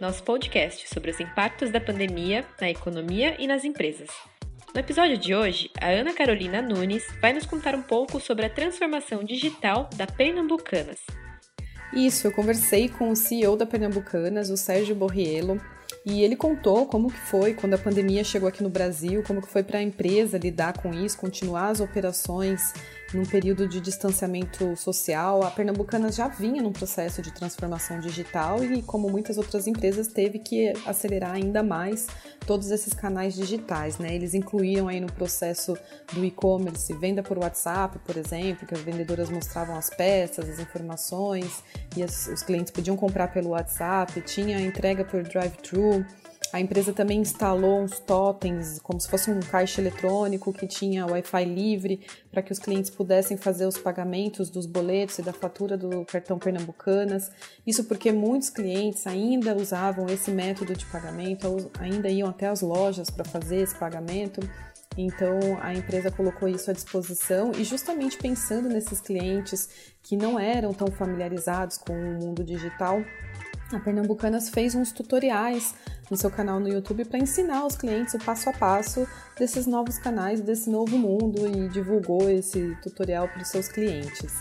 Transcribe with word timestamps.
nosso 0.00 0.22
podcast 0.22 0.88
sobre 0.92 1.10
os 1.10 1.20
impactos 1.20 1.70
da 1.70 1.80
pandemia 1.80 2.44
na 2.60 2.68
economia 2.68 3.36
e 3.38 3.46
nas 3.46 3.64
empresas. 3.64 4.10
No 4.74 4.80
episódio 4.80 5.16
de 5.16 5.34
hoje, 5.34 5.70
a 5.80 5.88
Ana 5.88 6.12
Carolina 6.12 6.60
Nunes 6.60 7.04
vai 7.20 7.32
nos 7.32 7.46
contar 7.46 7.74
um 7.74 7.82
pouco 7.82 8.20
sobre 8.20 8.44
a 8.44 8.50
transformação 8.50 9.24
digital 9.24 9.88
da 9.96 10.06
Pernambucanas. 10.06 11.00
Isso, 11.94 12.26
eu 12.26 12.32
conversei 12.32 12.88
com 12.88 13.10
o 13.10 13.16
CEO 13.16 13.56
da 13.56 13.64
Pernambucanas, 13.64 14.50
o 14.50 14.56
Sérgio 14.56 14.94
Borriello, 14.94 15.58
e 16.04 16.22
ele 16.22 16.36
contou 16.36 16.86
como 16.86 17.10
que 17.10 17.18
foi 17.18 17.54
quando 17.54 17.74
a 17.74 17.78
pandemia 17.78 18.22
chegou 18.22 18.48
aqui 18.48 18.62
no 18.62 18.68
Brasil, 18.68 19.22
como 19.26 19.40
que 19.40 19.48
foi 19.50 19.62
para 19.62 19.78
a 19.78 19.82
empresa 19.82 20.36
lidar 20.36 20.74
com 20.74 20.92
isso, 20.92 21.16
continuar 21.16 21.68
as 21.68 21.80
operações 21.80 22.74
num 23.14 23.24
período 23.24 23.68
de 23.68 23.80
distanciamento 23.80 24.76
social. 24.76 25.44
A 25.44 25.50
Pernambucana 25.50 26.10
já 26.10 26.28
vinha 26.28 26.62
num 26.62 26.72
processo 26.72 27.22
de 27.22 27.32
transformação 27.32 28.00
digital 28.00 28.62
e, 28.64 28.82
como 28.82 29.08
muitas 29.08 29.38
outras 29.38 29.66
empresas, 29.66 30.08
teve 30.08 30.38
que 30.38 30.72
acelerar 30.84 31.32
ainda 31.32 31.62
mais 31.62 32.06
todos 32.46 32.70
esses 32.70 32.92
canais 32.92 33.34
digitais, 33.34 33.98
né? 33.98 34.14
Eles 34.14 34.34
incluíam 34.34 34.88
aí 34.88 35.00
no 35.00 35.10
processo 35.12 35.76
do 36.12 36.24
e-commerce 36.24 36.92
venda 36.94 37.22
por 37.22 37.38
WhatsApp, 37.38 37.98
por 38.00 38.16
exemplo, 38.16 38.66
que 38.66 38.74
as 38.74 38.80
vendedoras 38.80 39.30
mostravam 39.30 39.76
as 39.76 39.90
peças, 39.90 40.48
as 40.48 40.58
informações 40.58 41.62
e 41.96 42.02
as, 42.02 42.26
os 42.28 42.42
clientes 42.42 42.70
podiam 42.70 42.96
comprar 42.96 43.28
pelo 43.28 43.50
WhatsApp, 43.50 44.20
tinha 44.22 44.60
entrega 44.60 45.04
por 45.04 45.22
drive-thru. 45.22 46.04
A 46.56 46.60
empresa 46.60 46.90
também 46.90 47.20
instalou 47.20 47.82
uns 47.82 47.98
totens, 47.98 48.78
como 48.78 48.98
se 48.98 49.10
fosse 49.10 49.30
um 49.30 49.40
caixa 49.40 49.78
eletrônico 49.78 50.54
que 50.54 50.66
tinha 50.66 51.04
Wi-Fi 51.04 51.44
livre 51.44 52.00
para 52.32 52.40
que 52.40 52.50
os 52.50 52.58
clientes 52.58 52.90
pudessem 52.90 53.36
fazer 53.36 53.66
os 53.66 53.76
pagamentos 53.76 54.48
dos 54.48 54.64
boletos 54.64 55.18
e 55.18 55.22
da 55.22 55.34
fatura 55.34 55.76
do 55.76 56.06
cartão 56.06 56.38
Pernambucanas. 56.38 57.30
Isso 57.66 57.84
porque 57.84 58.10
muitos 58.10 58.48
clientes 58.48 59.06
ainda 59.06 59.54
usavam 59.54 60.06
esse 60.06 60.30
método 60.30 60.74
de 60.74 60.86
pagamento, 60.86 61.70
ainda 61.78 62.08
iam 62.08 62.30
até 62.30 62.46
as 62.46 62.62
lojas 62.62 63.10
para 63.10 63.26
fazer 63.26 63.56
esse 63.56 63.74
pagamento. 63.74 64.40
Então 64.96 65.38
a 65.60 65.74
empresa 65.74 66.10
colocou 66.10 66.48
isso 66.48 66.70
à 66.70 66.72
disposição 66.72 67.52
e 67.52 67.64
justamente 67.64 68.16
pensando 68.16 68.70
nesses 68.70 68.98
clientes 68.98 69.68
que 70.02 70.16
não 70.16 70.40
eram 70.40 70.72
tão 70.72 70.88
familiarizados 70.88 71.76
com 71.76 71.92
o 71.92 72.14
mundo 72.14 72.42
digital, 72.42 73.04
a 73.72 73.80
Pernambucanas 73.80 74.48
fez 74.48 74.74
uns 74.74 74.92
tutoriais 74.92 75.74
no 76.10 76.16
seu 76.16 76.30
canal 76.30 76.60
no 76.60 76.68
YouTube 76.68 77.04
para 77.04 77.18
ensinar 77.18 77.66
os 77.66 77.76
clientes 77.76 78.14
o 78.14 78.18
passo 78.18 78.48
a 78.48 78.52
passo 78.52 79.06
desses 79.36 79.66
novos 79.66 79.98
canais, 79.98 80.40
desse 80.40 80.70
novo 80.70 80.96
mundo 80.96 81.46
e 81.48 81.68
divulgou 81.68 82.30
esse 82.30 82.76
tutorial 82.82 83.28
para 83.28 83.42
os 83.42 83.48
seus 83.48 83.68
clientes. 83.68 84.32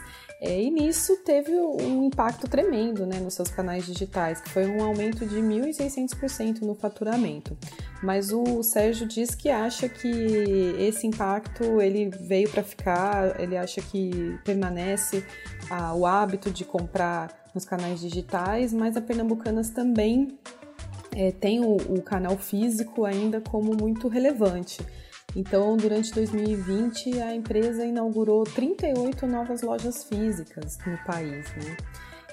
É, 0.42 0.62
e 0.62 0.70
nisso 0.70 1.16
teve 1.26 1.52
um 1.54 2.04
impacto 2.04 2.48
tremendo 2.48 3.06
né, 3.06 3.20
nos 3.20 3.34
seus 3.34 3.50
canais 3.50 3.86
digitais, 3.86 4.42
que 4.42 4.50
foi 4.50 4.68
um 4.68 4.84
aumento 4.84 5.26
de 5.26 5.38
1.600% 5.38 6.62
no 6.62 6.76
faturamento. 6.76 7.58
Mas 8.04 8.32
o 8.32 8.62
Sérgio 8.62 9.08
diz 9.08 9.34
que 9.34 9.50
acha 9.50 9.88
que 9.88 10.76
esse 10.78 11.08
impacto 11.08 11.82
ele 11.82 12.10
veio 12.10 12.50
para 12.50 12.62
ficar, 12.62 13.40
ele 13.40 13.58
acha 13.58 13.82
que 13.82 14.38
permanece 14.44 15.26
ah, 15.70 15.96
o 15.96 16.06
hábito 16.06 16.52
de 16.52 16.66
comprar 16.66 17.45
nos 17.56 17.66
canais 17.66 18.02
digitais, 18.02 18.74
mas 18.74 18.98
a 18.98 19.02
Pernambucanas 19.02 19.70
também 19.70 20.38
é, 21.16 21.32
tem 21.32 21.62
o, 21.62 21.78
o 21.78 22.02
canal 22.02 22.38
físico 22.38 23.06
ainda 23.06 23.40
como 23.40 23.74
muito 23.74 24.10
relevante. 24.10 24.86
Então, 25.36 25.76
durante 25.76 26.14
2020, 26.14 27.22
a 27.22 27.34
empresa 27.34 27.86
inaugurou 27.86 28.44
38 28.44 29.26
novas 29.26 29.62
lojas 29.62 30.04
físicas 30.04 30.78
no 30.86 30.98
país, 31.06 31.46
né? 31.56 31.76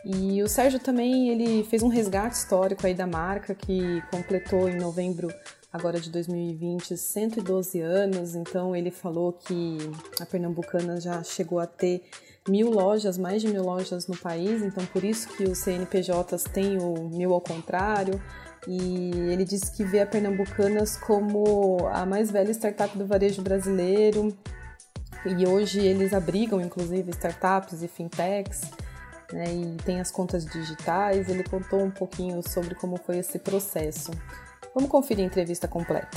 E 0.04 0.42
o 0.42 0.48
Sérgio 0.48 0.80
também 0.80 1.28
ele 1.28 1.62
fez 1.64 1.82
um 1.82 1.88
resgate 1.88 2.36
histórico 2.36 2.86
aí 2.86 2.94
da 2.94 3.06
marca 3.06 3.54
que 3.54 4.02
completou 4.10 4.68
em 4.68 4.76
novembro 4.76 5.28
agora 5.72 5.98
de 5.98 6.10
2020 6.10 6.96
112 6.96 7.80
anos. 7.80 8.34
Então 8.34 8.76
ele 8.76 8.90
falou 8.90 9.32
que 9.32 9.78
a 10.20 10.26
Pernambucana 10.26 11.00
já 11.00 11.22
chegou 11.22 11.58
a 11.58 11.66
ter 11.66 12.04
mil 12.48 12.70
lojas, 12.70 13.16
mais 13.16 13.40
de 13.40 13.48
mil 13.48 13.62
lojas 13.62 14.06
no 14.06 14.16
país, 14.16 14.62
então 14.62 14.84
por 14.86 15.04
isso 15.04 15.28
que 15.28 15.44
os 15.44 15.58
CNPJs 15.58 16.44
têm 16.52 16.78
o 16.78 17.08
mil 17.08 17.32
ao 17.32 17.40
contrário. 17.40 18.20
E 18.66 19.10
ele 19.30 19.44
disse 19.44 19.72
que 19.72 19.84
vê 19.84 20.00
a 20.00 20.06
Pernambucanas 20.06 20.96
como 20.96 21.88
a 21.90 22.06
mais 22.06 22.30
velha 22.30 22.52
startup 22.52 22.96
do 22.96 23.04
varejo 23.04 23.42
brasileiro. 23.42 24.36
E 25.24 25.46
hoje 25.46 25.80
eles 25.80 26.12
abrigam, 26.12 26.60
inclusive, 26.60 27.10
startups 27.10 27.82
e 27.82 27.88
fintechs, 27.88 28.62
né, 29.32 29.44
e 29.52 29.76
tem 29.84 30.00
as 30.00 30.10
contas 30.10 30.44
digitais. 30.44 31.28
Ele 31.28 31.42
contou 31.42 31.80
um 31.80 31.90
pouquinho 31.90 32.40
sobre 32.48 32.74
como 32.76 32.96
foi 32.96 33.18
esse 33.18 33.38
processo. 33.38 34.12
Vamos 34.74 34.90
conferir 34.90 35.24
a 35.24 35.26
entrevista 35.26 35.68
completa. 35.68 36.08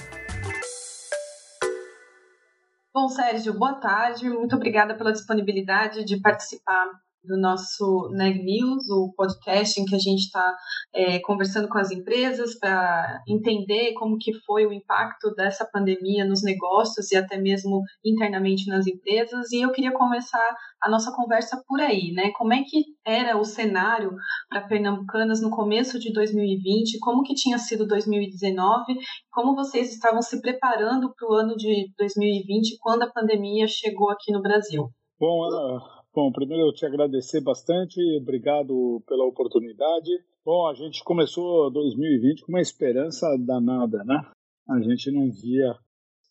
Bom, 2.93 3.09
Sérgio, 3.09 3.53
boa 3.53 3.73
tarde. 3.73 4.29
Muito 4.29 4.55
obrigada 4.55 4.95
pela 4.95 5.11
disponibilidade 5.11 6.05
de 6.05 6.21
participar 6.21 6.89
do 7.25 7.37
nosso 7.37 8.09
Neg 8.11 8.43
News, 8.43 8.89
o 8.89 9.13
podcast 9.15 9.79
em 9.79 9.85
que 9.85 9.95
a 9.95 9.99
gente 9.99 10.21
está 10.21 10.55
é, 10.93 11.19
conversando 11.19 11.67
com 11.67 11.77
as 11.77 11.91
empresas 11.91 12.57
para 12.57 13.21
entender 13.27 13.93
como 13.93 14.17
que 14.17 14.33
foi 14.45 14.65
o 14.65 14.73
impacto 14.73 15.33
dessa 15.35 15.65
pandemia 15.65 16.25
nos 16.25 16.43
negócios 16.43 17.11
e 17.11 17.15
até 17.15 17.37
mesmo 17.37 17.81
internamente 18.03 18.67
nas 18.69 18.87
empresas. 18.87 19.51
E 19.51 19.61
eu 19.61 19.71
queria 19.71 19.91
começar 19.91 20.55
a 20.81 20.89
nossa 20.89 21.11
conversa 21.11 21.61
por 21.67 21.81
aí, 21.81 22.11
né? 22.11 22.31
Como 22.35 22.53
é 22.53 22.63
que 22.63 22.83
era 23.05 23.37
o 23.37 23.43
cenário 23.43 24.11
para 24.49 24.67
Pernambucanas 24.67 25.41
no 25.41 25.49
começo 25.49 25.99
de 25.99 26.13
2020? 26.13 26.99
Como 26.99 27.23
que 27.23 27.33
tinha 27.33 27.57
sido 27.57 27.87
2019? 27.87 28.83
Como 29.31 29.55
vocês 29.55 29.91
estavam 29.91 30.21
se 30.21 30.39
preparando 30.41 31.13
para 31.13 31.27
o 31.27 31.33
ano 31.33 31.55
de 31.55 31.91
2020 31.97 32.77
quando 32.79 33.03
a 33.03 33.11
pandemia 33.11 33.67
chegou 33.67 34.09
aqui 34.11 34.31
no 34.31 34.41
Brasil? 34.41 34.89
Bom, 35.19 35.43
Ana, 35.45 35.95
Bom, 36.15 36.31
primeiro 36.31 36.67
eu 36.69 36.73
te 36.73 36.85
agradecer 36.85 37.41
bastante, 37.41 37.99
obrigado 38.21 39.03
pela 39.05 39.25
oportunidade. 39.25 40.09
Bom, 40.45 40.65
a 40.65 40.73
gente 40.73 41.03
começou 41.03 41.69
2020 41.69 42.45
com 42.45 42.53
uma 42.53 42.61
esperança 42.61 43.27
danada, 43.45 44.01
né? 44.05 44.21
A 44.69 44.79
gente 44.79 45.11
não 45.11 45.29
via 45.29 45.75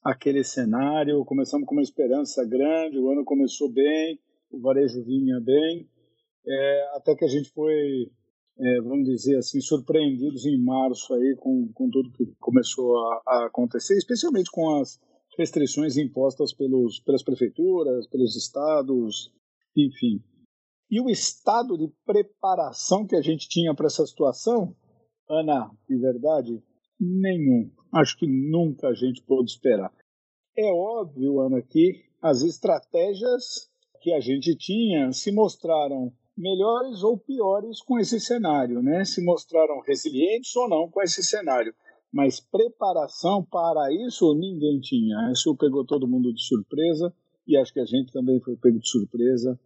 aquele 0.03 0.43
cenário, 0.43 1.22
começamos 1.27 1.67
com 1.69 1.75
uma 1.75 1.83
esperança 1.83 2.43
grande, 2.47 2.99
o 2.99 3.11
ano 3.11 3.27
começou 3.27 3.71
bem, 3.71 4.19
o 4.50 4.59
varejo 4.59 5.05
vinha 5.05 5.39
bem, 5.39 5.87
é, 6.47 6.97
até 6.97 7.15
que 7.15 7.27
a 7.27 7.28
gente 7.28 7.51
foi, 7.51 8.11
é, 8.59 8.81
vamos 8.81 9.05
dizer 9.05 9.37
assim, 9.37 9.61
surpreendidos 9.61 10.47
em 10.47 10.65
março 10.65 11.12
aí 11.12 11.37
com, 11.39 11.71
com 11.75 11.91
tudo 11.91 12.11
que 12.12 12.25
começou 12.41 12.97
a, 12.97 13.22
a 13.27 13.47
acontecer, 13.49 13.99
especialmente 13.99 14.51
com 14.51 14.81
as 14.81 14.99
restrições 15.37 15.99
impostas 15.99 16.55
pelos, 16.55 17.01
pelas 17.01 17.22
prefeituras, 17.22 18.06
pelos 18.06 18.34
estados, 18.34 19.31
enfim. 19.76 20.22
E 20.91 21.00
o 21.00 21.09
estado 21.09 21.76
de 21.76 21.92
preparação 22.04 23.06
que 23.06 23.16
a 23.16 23.22
gente 23.22 23.48
tinha 23.48 23.74
para 23.74 23.86
essa 23.86 24.06
situação, 24.06 24.76
Ana, 25.28 25.71
de 25.88 25.97
verdade, 25.97 26.62
nenhum. 27.00 27.71
Acho 27.92 28.16
que 28.18 28.26
nunca 28.26 28.88
a 28.88 28.94
gente 28.94 29.22
pôde 29.22 29.50
esperar. 29.50 29.92
É 30.56 30.71
óbvio, 30.71 31.41
Ana, 31.41 31.62
que 31.62 32.04
as 32.22 32.42
estratégias 32.42 33.68
que 34.00 34.12
a 34.12 34.21
gente 34.21 34.54
tinha 34.56 35.12
se 35.12 35.32
mostraram 35.32 36.12
melhores 36.36 37.03
ou 37.03 37.18
piores 37.18 37.80
com 37.80 37.98
esse 37.98 38.20
cenário, 38.20 38.82
né? 38.82 39.04
Se 39.04 39.24
mostraram 39.24 39.80
resilientes 39.80 40.54
ou 40.56 40.68
não 40.68 40.91
com 40.91 41.03
esse 41.03 41.22
cenário. 41.22 41.74
Mas 42.12 42.38
preparação 42.38 43.44
para 43.44 43.92
isso 43.92 44.34
ninguém 44.34 44.78
tinha. 44.80 45.32
Isso 45.32 45.56
pegou 45.56 45.84
todo 45.84 46.09
mundo 46.09 46.32
de 46.32 46.42
surpresa 46.44 47.12
e 47.46 47.56
acho 47.56 47.72
que 47.72 47.80
a 47.80 47.84
gente 47.84 48.12
também 48.12 48.41
foi 48.41 48.56
pego 48.56 48.78
de 48.78 48.88
surpresa. 48.88 49.58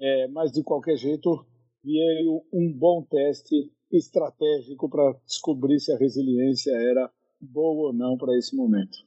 É, 0.00 0.28
mas, 0.28 0.52
de 0.52 0.62
qualquer 0.62 0.96
jeito, 0.96 1.44
veio 1.84 2.42
um 2.52 2.72
bom 2.72 3.02
teste 3.02 3.72
estratégico 3.92 4.88
para 4.88 5.14
descobrir 5.26 5.80
se 5.80 5.92
a 5.92 5.98
resiliência 5.98 6.72
era 6.72 7.10
boa 7.40 7.88
ou 7.88 7.92
não 7.92 8.16
para 8.16 8.36
esse 8.36 8.56
momento. 8.56 8.98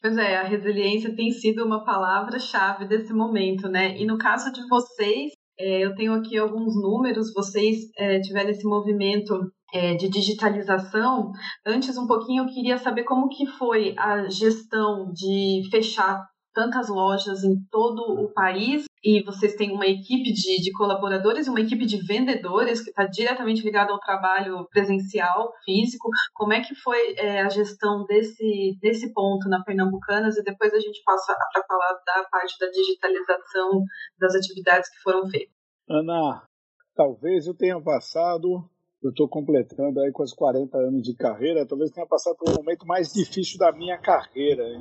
Pois 0.00 0.16
é, 0.16 0.36
a 0.36 0.42
resiliência 0.42 1.14
tem 1.14 1.30
sido 1.30 1.64
uma 1.64 1.84
palavra-chave 1.84 2.88
desse 2.88 3.12
momento, 3.12 3.68
né? 3.68 3.96
E 3.98 4.04
no 4.04 4.18
caso 4.18 4.52
de 4.52 4.66
vocês, 4.68 5.32
É, 5.58 5.84
eu 5.84 5.94
tenho 5.94 6.14
aqui 6.14 6.38
alguns 6.38 6.74
números, 6.74 7.32
vocês 7.34 7.76
é, 7.98 8.18
tiveram 8.20 8.50
esse 8.50 8.64
movimento 8.64 9.52
é, 9.72 9.94
de 9.94 10.08
digitalização. 10.08 11.30
Antes, 11.64 11.96
um 11.98 12.06
pouquinho, 12.06 12.42
eu 12.42 12.52
queria 12.52 12.78
saber 12.78 13.04
como 13.04 13.28
que 13.28 13.46
foi 13.46 13.94
a 13.98 14.28
gestão 14.30 15.12
de 15.12 15.62
fechar 15.70 16.26
tantas 16.52 16.88
lojas 16.88 17.44
em 17.44 17.56
todo 17.70 18.02
o 18.02 18.32
país 18.32 18.84
e 19.04 19.22
vocês 19.24 19.56
têm 19.56 19.72
uma 19.72 19.86
equipe 19.86 20.32
de, 20.32 20.62
de 20.62 20.72
colaboradores 20.72 21.46
e 21.46 21.50
uma 21.50 21.60
equipe 21.60 21.84
de 21.84 21.98
vendedores 22.06 22.80
que 22.80 22.90
está 22.90 23.04
diretamente 23.04 23.62
ligada 23.62 23.92
ao 23.92 23.98
trabalho 23.98 24.64
presencial, 24.70 25.52
físico. 25.64 26.08
Como 26.32 26.52
é 26.52 26.60
que 26.60 26.74
foi 26.76 27.14
é, 27.16 27.40
a 27.40 27.48
gestão 27.48 28.04
desse, 28.04 28.78
desse 28.80 29.12
ponto 29.12 29.48
na 29.48 29.62
Pernambucanas 29.64 30.36
e 30.36 30.44
depois 30.44 30.72
a 30.72 30.78
gente 30.78 31.02
passa 31.04 31.34
para 31.52 31.64
falar 31.64 31.94
da 32.06 32.24
parte 32.30 32.56
da 32.60 32.68
digitalização 32.68 33.82
das 34.18 34.36
atividades 34.36 34.88
que 34.88 35.02
foram 35.02 35.28
feitas. 35.28 35.52
Ana, 35.88 36.46
talvez 36.94 37.46
eu 37.48 37.54
tenha 37.54 37.80
passado 37.82 38.64
eu 39.02 39.10
estou 39.10 39.28
completando 39.28 40.00
aí 40.00 40.12
com 40.12 40.22
os 40.22 40.32
40 40.32 40.78
anos 40.78 41.02
de 41.02 41.14
carreira, 41.14 41.66
talvez 41.66 41.90
tenha 41.90 42.06
passado 42.06 42.36
pelo 42.36 42.56
momento 42.56 42.86
mais 42.86 43.12
difícil 43.12 43.58
da 43.58 43.72
minha 43.72 43.98
carreira, 43.98 44.62
em 44.62 44.80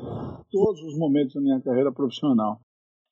todos 0.52 0.82
os 0.84 0.98
momentos 0.98 1.34
da 1.34 1.42
minha 1.42 1.60
carreira 1.60 1.92
profissional. 1.92 2.60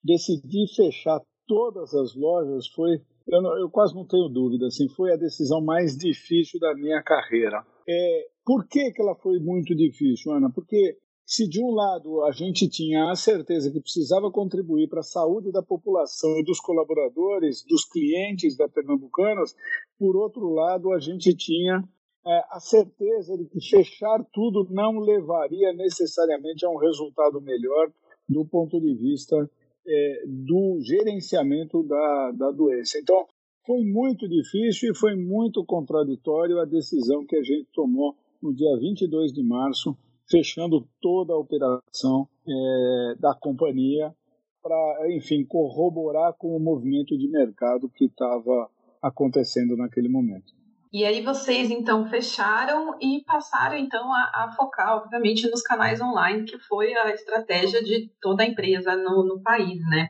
Decidir 0.03 0.67
fechar 0.75 1.19
todas 1.47 1.94
as 1.95 2.15
lojas 2.15 2.67
foi, 2.67 3.01
eu, 3.27 3.41
não, 3.41 3.57
eu 3.59 3.69
quase 3.69 3.95
não 3.95 4.06
tenho 4.06 4.29
dúvida, 4.29 4.67
assim, 4.67 4.88
foi 4.89 5.11
a 5.11 5.17
decisão 5.17 5.59
mais 5.59 5.97
difícil 5.97 6.59
da 6.59 6.75
minha 6.75 7.01
carreira. 7.01 7.65
É, 7.88 8.27
por 8.45 8.67
que, 8.67 8.91
que 8.91 9.01
ela 9.01 9.15
foi 9.15 9.39
muito 9.39 9.75
difícil, 9.75 10.31
Ana? 10.31 10.51
Porque 10.53 10.95
se 11.29 11.47
de 11.47 11.63
um 11.63 11.69
lado 11.69 12.23
a 12.23 12.31
gente 12.31 12.67
tinha 12.67 13.11
a 13.11 13.15
certeza 13.15 13.71
que 13.71 13.79
precisava 13.79 14.31
contribuir 14.31 14.89
para 14.89 15.01
a 15.01 15.03
saúde 15.03 15.51
da 15.51 15.61
população 15.61 16.39
e 16.39 16.43
dos 16.43 16.59
colaboradores, 16.59 17.63
dos 17.63 17.85
clientes 17.85 18.57
da 18.57 18.67
Pernambucanas, 18.67 19.55
por 19.99 20.15
outro 20.15 20.49
lado 20.49 20.91
a 20.91 20.99
gente 20.99 21.35
tinha 21.35 21.87
é, 22.25 22.43
a 22.49 22.59
certeza 22.59 23.37
de 23.37 23.45
que 23.45 23.61
fechar 23.61 24.25
tudo 24.33 24.67
não 24.71 24.97
levaria 24.97 25.71
necessariamente 25.71 26.65
a 26.65 26.69
um 26.71 26.77
resultado 26.77 27.39
melhor 27.39 27.91
do 28.27 28.43
ponto 28.43 28.81
de 28.81 28.95
vista 28.95 29.47
é, 29.87 30.23
do 30.25 30.79
gerenciamento 30.81 31.83
da, 31.83 32.31
da 32.31 32.51
doença. 32.51 32.97
Então, 32.97 33.27
foi 33.67 33.83
muito 33.83 34.27
difícil 34.27 34.91
e 34.91 34.97
foi 34.97 35.15
muito 35.15 35.63
contraditório 35.63 36.59
a 36.59 36.65
decisão 36.65 37.23
que 37.23 37.35
a 37.35 37.43
gente 37.43 37.67
tomou 37.71 38.15
no 38.41 38.51
dia 38.51 38.75
22 38.79 39.31
de 39.31 39.43
março 39.43 39.95
fechando 40.29 40.87
toda 41.01 41.33
a 41.33 41.37
operação 41.37 42.27
é, 42.47 43.15
da 43.19 43.33
companhia 43.33 44.13
para, 44.61 45.07
enfim, 45.15 45.45
corroborar 45.45 46.33
com 46.33 46.55
o 46.55 46.59
movimento 46.59 47.17
de 47.17 47.27
mercado 47.27 47.89
que 47.89 48.05
estava 48.05 48.69
acontecendo 49.01 49.75
naquele 49.77 50.09
momento. 50.09 50.53
E 50.91 51.05
aí 51.05 51.21
vocês 51.21 51.69
então 51.69 52.09
fecharam 52.09 52.97
e 52.99 53.23
passaram 53.23 53.77
então 53.77 54.11
a, 54.11 54.31
a, 54.33 54.51
focar, 54.57 54.97
obviamente, 54.97 55.47
nos 55.47 55.61
canais 55.61 56.01
online, 56.01 56.45
que 56.45 56.57
foi 56.57 56.95
a 56.95 57.13
estratégia 57.13 57.83
de 57.83 58.11
toda 58.19 58.41
a 58.41 58.47
empresa 58.47 58.95
no, 58.95 59.23
no 59.23 59.39
país, 59.39 59.79
né? 59.87 60.09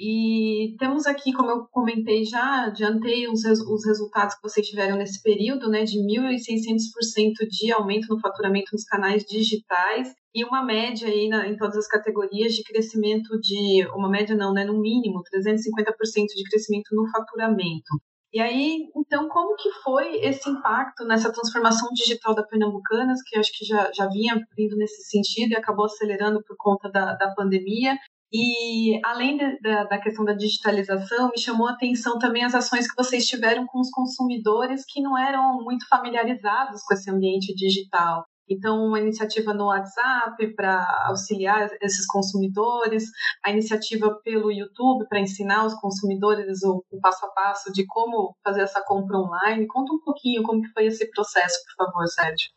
E 0.00 0.76
temos 0.78 1.06
aqui, 1.06 1.32
como 1.32 1.50
eu 1.50 1.66
comentei 1.72 2.24
já, 2.24 2.66
adiantei 2.66 3.26
os, 3.26 3.44
os 3.44 3.84
resultados 3.84 4.36
que 4.36 4.42
vocês 4.42 4.64
tiveram 4.64 4.96
nesse 4.96 5.20
período, 5.20 5.68
né, 5.68 5.82
de 5.82 5.98
1.600% 5.98 7.48
de 7.50 7.72
aumento 7.72 8.06
no 8.08 8.20
faturamento 8.20 8.70
nos 8.72 8.84
canais 8.84 9.24
digitais 9.24 10.14
e 10.32 10.44
uma 10.44 10.64
média 10.64 11.08
aí 11.08 11.28
na, 11.28 11.48
em 11.48 11.56
todas 11.56 11.76
as 11.76 11.88
categorias 11.88 12.52
de 12.52 12.62
crescimento 12.62 13.36
de, 13.40 13.88
uma 13.92 14.08
média 14.08 14.36
não, 14.36 14.52
né, 14.52 14.64
no 14.64 14.80
mínimo, 14.80 15.20
350% 15.34 16.26
de 16.36 16.44
crescimento 16.48 16.94
no 16.94 17.10
faturamento. 17.10 18.00
E 18.32 18.40
aí, 18.40 18.86
então, 18.94 19.26
como 19.28 19.56
que 19.56 19.70
foi 19.82 20.16
esse 20.20 20.48
impacto 20.48 21.04
nessa 21.06 21.32
transformação 21.32 21.88
digital 21.92 22.34
da 22.34 22.44
Pernambucanas, 22.44 23.20
que 23.26 23.36
acho 23.36 23.50
que 23.56 23.64
já, 23.64 23.90
já 23.92 24.06
vinha 24.06 24.38
vindo 24.54 24.76
nesse 24.76 25.02
sentido 25.08 25.52
e 25.52 25.56
acabou 25.56 25.86
acelerando 25.86 26.40
por 26.46 26.54
conta 26.56 26.88
da, 26.88 27.14
da 27.14 27.34
pandemia? 27.34 27.96
E 28.32 29.00
além 29.04 29.38
de, 29.38 29.60
da, 29.60 29.84
da, 29.84 29.98
questão 29.98 30.24
da 30.24 30.34
digitalização, 30.34 31.30
me 31.30 31.40
chamou 31.40 31.66
a 31.66 31.72
atenção 31.72 32.18
também 32.18 32.44
as 32.44 32.54
ações 32.54 32.86
que 32.86 32.96
vocês 32.96 33.26
tiveram 33.26 33.66
com 33.66 33.80
os 33.80 33.90
consumidores 33.90 34.84
que 34.86 35.00
não 35.00 35.16
eram 35.16 35.62
muito 35.62 35.88
familiarizados 35.88 36.82
com 36.82 36.94
esse 36.94 37.10
ambiente 37.10 37.54
digital. 37.54 38.24
Então, 38.50 38.86
uma 38.86 38.98
iniciativa 38.98 39.52
no 39.52 39.66
WhatsApp 39.66 40.54
para 40.54 41.06
auxiliar 41.08 41.68
esses 41.82 42.06
consumidores, 42.06 43.04
a 43.44 43.50
iniciativa 43.50 44.18
pelo 44.24 44.50
YouTube 44.50 45.06
para 45.06 45.20
ensinar 45.20 45.66
os 45.66 45.74
consumidores 45.74 46.62
o, 46.62 46.82
o, 46.90 47.00
passo 47.00 47.26
a 47.26 47.30
passo 47.30 47.72
de 47.72 47.86
como 47.86 48.34
fazer 48.42 48.62
essa 48.62 48.82
compra 48.82 49.18
online. 49.18 49.66
Conta 49.66 49.92
um 49.92 50.00
pouquinho 50.00 50.42
como 50.42 50.62
que 50.62 50.72
foi 50.72 50.86
esse 50.86 51.10
processo, 51.10 51.58
por 51.64 51.86
favor, 51.86 52.06
Sérgio. 52.08 52.48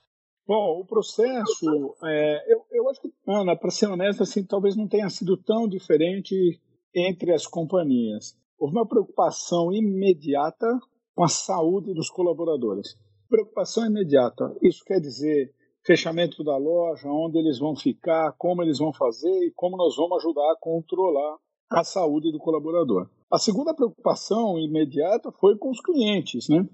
Bom, 0.47 0.79
o 0.79 0.85
processo, 0.85 1.95
é, 2.03 2.53
eu, 2.53 2.65
eu 2.71 2.89
acho 2.89 3.01
que, 3.01 3.13
Ana, 3.27 3.55
para 3.55 3.69
ser 3.69 3.87
honesto, 3.87 4.23
assim, 4.23 4.43
talvez 4.43 4.75
não 4.75 4.87
tenha 4.87 5.09
sido 5.09 5.37
tão 5.37 5.67
diferente 5.67 6.59
entre 6.93 7.33
as 7.33 7.47
companhias. 7.47 8.37
Houve 8.59 8.75
uma 8.75 8.87
preocupação 8.87 9.71
imediata 9.71 10.67
com 11.15 11.23
a 11.23 11.27
saúde 11.27 11.93
dos 11.93 12.09
colaboradores. 12.09 12.97
Preocupação 13.29 13.85
imediata. 13.85 14.55
Isso 14.61 14.83
quer 14.83 14.99
dizer 14.99 15.53
fechamento 15.85 16.43
da 16.43 16.57
loja, 16.57 17.07
onde 17.07 17.37
eles 17.39 17.57
vão 17.57 17.75
ficar, 17.75 18.33
como 18.37 18.61
eles 18.61 18.77
vão 18.77 18.93
fazer 18.93 19.45
e 19.45 19.51
como 19.55 19.77
nós 19.77 19.95
vamos 19.95 20.17
ajudar 20.17 20.51
a 20.51 20.57
controlar 20.59 21.37
a 21.69 21.83
saúde 21.83 22.31
do 22.31 22.37
colaborador. 22.37 23.09
A 23.31 23.37
segunda 23.39 23.73
preocupação 23.73 24.59
imediata 24.59 25.31
foi 25.31 25.57
com 25.57 25.69
os 25.69 25.79
clientes, 25.79 26.49
né? 26.49 26.67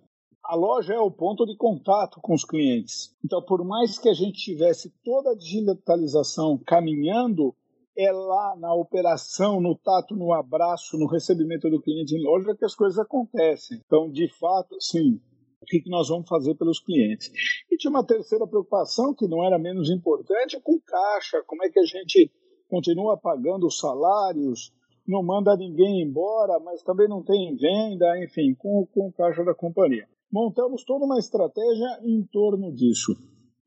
A 0.47 0.55
loja 0.55 0.93
é 0.93 0.99
o 0.99 1.11
ponto 1.11 1.45
de 1.45 1.57
contato 1.57 2.21
com 2.21 2.33
os 2.33 2.45
clientes. 2.45 3.13
Então, 3.23 3.41
por 3.41 3.65
mais 3.65 3.99
que 3.99 4.07
a 4.07 4.13
gente 4.13 4.39
tivesse 4.39 4.93
toda 5.03 5.31
a 5.31 5.35
digitalização 5.35 6.57
caminhando, 6.65 7.53
é 7.97 8.09
lá 8.13 8.55
na 8.55 8.73
operação, 8.73 9.59
no 9.59 9.75
tato, 9.75 10.15
no 10.15 10.31
abraço, 10.31 10.97
no 10.97 11.05
recebimento 11.05 11.69
do 11.69 11.81
cliente 11.81 12.15
em 12.15 12.23
loja 12.23 12.55
que 12.55 12.63
as 12.63 12.73
coisas 12.73 12.97
acontecem. 12.97 13.81
Então, 13.85 14.09
de 14.09 14.29
fato, 14.39 14.77
sim, 14.79 15.19
o 15.61 15.65
que 15.65 15.83
nós 15.89 16.07
vamos 16.07 16.29
fazer 16.29 16.55
pelos 16.55 16.79
clientes. 16.79 17.29
E 17.69 17.75
tinha 17.75 17.91
uma 17.91 18.05
terceira 18.05 18.47
preocupação, 18.47 19.13
que 19.13 19.27
não 19.27 19.43
era 19.43 19.59
menos 19.59 19.89
importante, 19.89 20.61
com 20.61 20.79
caixa, 20.79 21.43
como 21.45 21.65
é 21.65 21.69
que 21.69 21.79
a 21.79 21.85
gente 21.85 22.31
continua 22.69 23.17
pagando 23.17 23.67
os 23.67 23.77
salários, 23.77 24.71
não 25.05 25.21
manda 25.21 25.57
ninguém 25.57 26.01
embora, 26.01 26.57
mas 26.61 26.81
também 26.83 27.09
não 27.09 27.21
tem 27.21 27.53
venda, 27.57 28.17
enfim, 28.23 28.55
com, 28.55 28.87
com 28.93 29.07
o 29.09 29.11
caixa 29.11 29.43
da 29.43 29.53
companhia. 29.53 30.07
Montamos 30.31 30.83
toda 30.83 31.05
uma 31.05 31.19
estratégia 31.19 31.99
em 32.03 32.23
torno 32.31 32.73
disso. 32.73 33.13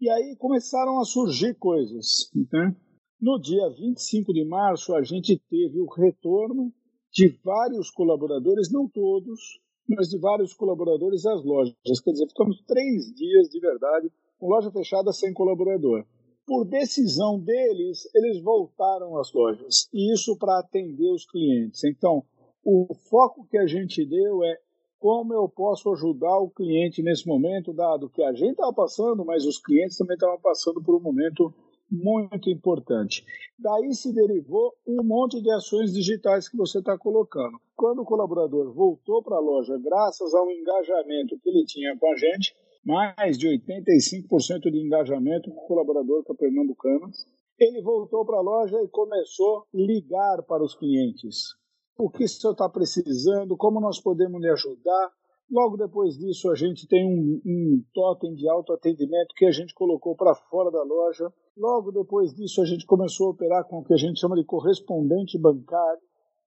E 0.00 0.08
aí 0.10 0.36
começaram 0.36 0.98
a 1.00 1.04
surgir 1.04 1.54
coisas. 1.54 2.30
Né? 2.34 2.76
No 3.20 3.38
dia 3.40 3.68
25 3.70 4.32
de 4.32 4.44
março, 4.44 4.94
a 4.94 5.02
gente 5.02 5.38
teve 5.50 5.80
o 5.80 5.86
retorno 5.86 6.72
de 7.12 7.28
vários 7.44 7.90
colaboradores, 7.90 8.70
não 8.70 8.88
todos, 8.88 9.60
mas 9.88 10.08
de 10.08 10.18
vários 10.18 10.54
colaboradores 10.54 11.26
às 11.26 11.44
lojas. 11.44 11.74
Quer 12.04 12.12
dizer, 12.12 12.28
ficamos 12.28 12.62
três 12.66 13.12
dias 13.14 13.48
de 13.48 13.58
verdade 13.60 14.10
com 14.38 14.48
loja 14.48 14.70
fechada 14.70 15.12
sem 15.12 15.32
colaborador. 15.32 16.04
Por 16.46 16.64
decisão 16.64 17.38
deles, 17.38 18.08
eles 18.14 18.42
voltaram 18.42 19.18
às 19.18 19.32
lojas. 19.32 19.88
E 19.92 20.12
isso 20.12 20.36
para 20.36 20.58
atender 20.58 21.10
os 21.12 21.26
clientes. 21.26 21.84
Então, 21.84 22.24
o 22.64 22.94
foco 23.08 23.46
que 23.48 23.58
a 23.58 23.66
gente 23.66 24.04
deu 24.04 24.42
é 24.44 24.58
como 25.00 25.32
eu 25.32 25.48
posso 25.48 25.90
ajudar 25.92 26.38
o 26.38 26.50
cliente 26.50 27.02
nesse 27.02 27.26
momento, 27.26 27.72
dado 27.72 28.10
que 28.10 28.22
a 28.22 28.34
gente 28.34 28.52
estava 28.52 28.72
passando, 28.72 29.24
mas 29.24 29.46
os 29.46 29.58
clientes 29.58 29.96
também 29.96 30.14
estavam 30.14 30.38
passando 30.38 30.82
por 30.82 30.94
um 30.94 31.00
momento 31.00 31.52
muito 31.90 32.50
importante. 32.50 33.24
Daí 33.58 33.94
se 33.94 34.12
derivou 34.12 34.74
um 34.86 35.02
monte 35.02 35.40
de 35.40 35.50
ações 35.50 35.92
digitais 35.92 36.48
que 36.48 36.56
você 36.56 36.78
está 36.78 36.98
colocando. 36.98 37.58
Quando 37.74 38.02
o 38.02 38.04
colaborador 38.04 38.72
voltou 38.74 39.22
para 39.22 39.36
a 39.36 39.40
loja, 39.40 39.76
graças 39.78 40.34
ao 40.34 40.50
engajamento 40.50 41.38
que 41.42 41.48
ele 41.48 41.64
tinha 41.64 41.96
com 41.98 42.12
a 42.12 42.16
gente, 42.16 42.54
mais 42.84 43.38
de 43.38 43.48
85% 43.48 44.70
de 44.70 44.78
engajamento 44.78 45.50
com 45.50 45.64
o 45.64 45.66
colaborador 45.66 46.22
com 46.24 46.34
a 46.34 46.36
Pernambucanas, 46.36 47.26
ele 47.58 47.80
voltou 47.82 48.24
para 48.24 48.36
a 48.36 48.42
loja 48.42 48.76
e 48.82 48.88
começou 48.88 49.60
a 49.60 49.64
ligar 49.72 50.42
para 50.42 50.62
os 50.62 50.74
clientes. 50.74 51.58
O 52.02 52.08
que 52.08 52.24
o 52.24 52.28
senhor 52.28 52.52
está 52.52 52.66
precisando? 52.66 53.58
Como 53.58 53.78
nós 53.78 54.00
podemos 54.00 54.40
lhe 54.40 54.48
ajudar? 54.48 55.12
Logo 55.50 55.76
depois 55.76 56.16
disso, 56.16 56.50
a 56.50 56.54
gente 56.54 56.88
tem 56.88 57.04
um, 57.04 57.42
um 57.44 57.84
totem 57.92 58.34
de 58.34 58.48
autoatendimento 58.48 59.34
que 59.36 59.44
a 59.44 59.50
gente 59.50 59.74
colocou 59.74 60.16
para 60.16 60.34
fora 60.34 60.70
da 60.70 60.82
loja. 60.82 61.30
Logo 61.54 61.92
depois 61.92 62.32
disso, 62.32 62.62
a 62.62 62.64
gente 62.64 62.86
começou 62.86 63.26
a 63.26 63.30
operar 63.32 63.68
com 63.68 63.80
o 63.80 63.84
que 63.84 63.92
a 63.92 63.98
gente 63.98 64.18
chama 64.18 64.34
de 64.34 64.46
correspondente 64.46 65.38
bancário. 65.38 66.00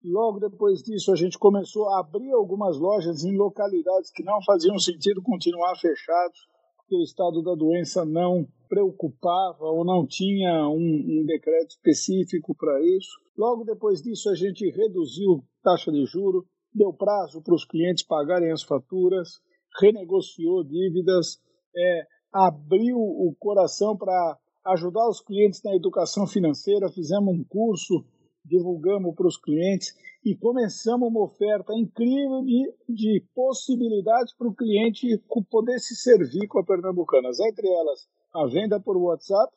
Logo 0.05 0.39
depois 0.39 0.85
disso, 0.85 1.11
a 1.11 1.17
gente 1.17 1.37
começou 1.37 1.89
a 1.89 1.99
abrir 1.99 2.31
algumas 2.31 2.79
lojas 2.79 3.25
em 3.25 3.37
localidades 3.37 4.13
que 4.13 4.23
não 4.23 4.39
faziam 4.47 4.79
sentido 4.79 5.21
continuar 5.21 5.75
fechados, 5.81 6.47
porque 6.91 6.97
o 6.97 7.05
estado 7.05 7.41
da 7.41 7.55
doença 7.55 8.05
não 8.05 8.45
preocupava 8.69 9.65
ou 9.65 9.85
não 9.85 10.05
tinha 10.05 10.69
um, 10.69 11.21
um 11.21 11.25
decreto 11.25 11.71
específico 11.71 12.53
para 12.55 12.81
isso. 12.85 13.11
Logo 13.39 13.63
depois 13.63 14.03
disso, 14.03 14.29
a 14.29 14.35
gente 14.35 14.69
reduziu 14.71 15.45
taxa 15.63 15.93
de 15.93 16.05
juro, 16.05 16.45
deu 16.75 16.93
prazo 16.93 17.41
para 17.43 17.55
os 17.55 17.65
clientes 17.65 18.05
pagarem 18.05 18.51
as 18.51 18.65
faturas, 18.65 19.41
renegociou 19.81 20.65
dívidas, 20.65 21.39
é, 21.77 22.07
abriu 22.33 22.97
o 22.97 23.35
coração 23.39 23.97
para 23.97 24.37
ajudar 24.67 25.09
os 25.09 25.21
clientes 25.21 25.63
na 25.63 25.75
educação 25.77 26.27
financeira, 26.27 26.91
fizemos 26.91 27.33
um 27.33 27.45
curso, 27.45 28.05
divulgamos 28.45 29.15
para 29.15 29.27
os 29.27 29.37
clientes 29.37 29.95
e 30.25 30.37
começamos 30.37 31.09
uma 31.09 31.25
oferta 31.25 31.73
incrível 31.75 32.43
de, 32.45 32.75
de 32.89 33.25
possibilidades 33.35 34.35
para 34.37 34.49
o 34.49 34.55
cliente 34.55 35.07
poder 35.51 35.79
se 35.79 35.97
servir 35.97 36.47
com 36.47 36.59
a 36.59 36.65
Pernambucanas, 36.65 37.41
entre 37.41 37.69
elas 37.69 38.09
a 38.33 38.47
venda 38.47 38.79
por 38.79 38.97
WhatsApp 38.97 39.53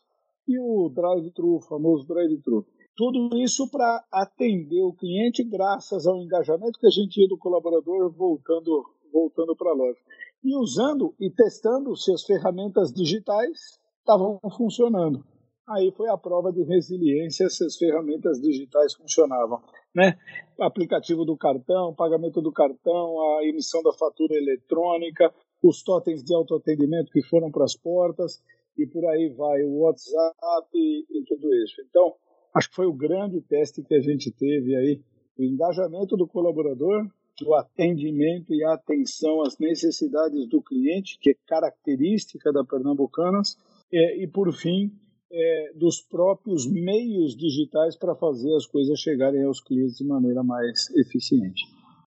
e 0.48 0.60
o 0.60 0.90
drive-thru, 0.90 1.56
o 1.56 1.62
famoso 1.62 2.08
drive-thru. 2.08 2.66
Tudo 2.96 3.36
isso 3.38 3.70
para 3.70 4.04
atender 4.12 4.84
o 4.84 4.94
cliente 4.94 5.44
graças 5.44 6.06
ao 6.06 6.22
engajamento 6.22 6.80
que 6.80 6.88
a 6.88 6.92
gente 6.92 7.10
tinha 7.10 7.28
do 7.28 7.38
colaborador 7.38 8.12
voltando, 8.12 8.86
voltando 9.12 9.56
para 9.56 9.72
a 9.72 9.76
loja. 9.76 10.00
E 10.44 10.56
usando 10.56 11.14
e 11.20 11.30
testando 11.30 11.96
se 11.96 12.12
as 12.12 12.24
ferramentas 12.24 12.94
digitais 12.94 13.80
estavam 14.00 14.40
funcionando. 14.56 15.26
Aí 15.68 15.94
foi 15.96 16.10
a 16.10 16.18
prova 16.18 16.52
de 16.52 16.62
resiliência 16.64 17.50
se 17.50 17.64
as 17.64 17.78
ferramentas 17.78 18.40
digitais 18.42 18.94
funcionavam. 18.96 19.62
Né? 19.96 20.18
Aplicativo 20.60 21.24
do 21.24 21.38
cartão, 21.38 21.96
pagamento 21.96 22.42
do 22.42 22.52
cartão, 22.52 23.38
a 23.38 23.46
emissão 23.46 23.82
da 23.82 23.94
fatura 23.94 24.36
eletrônica, 24.36 25.34
os 25.64 25.82
totens 25.82 26.22
de 26.22 26.36
autoatendimento 26.36 27.12
que 27.12 27.24
foram 27.24 27.50
para 27.50 27.64
as 27.64 27.76
portas 27.76 28.44
e 28.78 28.86
por 28.86 29.06
aí 29.06 29.30
vai, 29.30 29.64
o 29.64 29.84
WhatsApp 29.84 30.68
e, 30.74 31.06
e 31.10 31.24
tudo 31.26 31.54
isso. 31.64 31.82
Então, 31.90 32.14
acho 32.54 32.70
que 32.70 32.76
foi 32.76 32.86
o 32.86 32.94
grande 32.94 33.40
teste 33.42 33.84
que 33.84 33.96
a 33.96 34.02
gente 34.02 34.32
teve 34.32 34.76
aí, 34.76 35.02
o 35.38 35.44
engajamento 35.44 36.18
do 36.18 36.28
colaborador, 36.28 37.08
o 37.46 37.56
atendimento 37.56 38.54
e 38.54 38.64
a 38.64 38.74
atenção 38.74 39.42
às 39.42 39.58
necessidades 39.58 40.48
do 40.50 40.62
cliente, 40.62 41.18
que 41.20 41.32
é 41.32 41.36
característica 41.48 42.52
da 42.52 42.64
Pernambucanas, 42.64 43.58
é, 43.92 44.24
e 44.24 44.28
por 44.28 44.52
fim, 44.54 44.92
é, 45.34 45.72
dos 45.76 46.00
próprios 46.00 46.70
meios 46.70 47.36
digitais 47.36 47.96
para 47.98 48.16
fazer 48.16 48.56
as 48.56 48.68
coisas 48.68 49.00
chegarem 49.00 49.44
aos 49.44 49.60
clientes 49.60 49.98
de 49.98 50.06
maneira 50.06 50.44
mais 50.44 50.90
eficiente. 50.96 51.64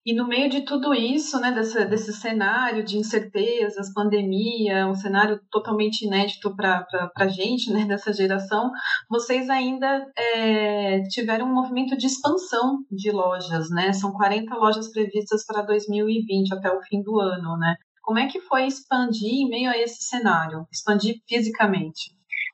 E 0.07 0.15
no 0.15 0.29
meio 0.29 0.51
de 0.51 0.61
tudo 0.67 0.93
isso, 0.93 1.41
né, 1.41 1.51
desse, 1.51 1.83
desse 1.87 2.13
cenário 2.13 2.85
de 2.85 2.99
incertezas, 2.99 3.91
pandemia, 3.91 4.87
um 4.87 4.95
cenário 4.95 5.41
totalmente 5.51 6.03
inédito 6.05 6.55
para 6.55 6.87
a 7.17 7.27
gente, 7.27 7.73
né, 7.73 7.87
dessa 7.87 8.13
geração, 8.13 8.71
vocês 9.09 9.49
ainda 9.49 10.07
é, 10.15 11.01
tiveram 11.09 11.47
um 11.47 11.55
movimento 11.55 11.97
de 11.97 12.07
expansão 12.07 12.81
de 12.91 13.11
lojas, 13.11 13.71
né? 13.71 13.95
São 13.95 14.13
40 14.13 14.55
lojas 14.57 14.93
previstas 14.93 15.43
para 15.47 15.63
2020, 15.63 16.53
até 16.53 16.71
o 16.71 16.83
fim 16.83 17.01
do 17.03 17.19
ano, 17.19 17.57
né? 17.57 17.75
Como 18.03 18.19
é 18.19 18.27
que 18.27 18.43
foi 18.43 18.67
expandir 18.67 19.33
em 19.33 19.49
meio 19.49 19.71
a 19.71 19.79
esse 19.79 20.05
cenário, 20.05 20.67
expandir 20.71 21.17
fisicamente? 21.27 22.13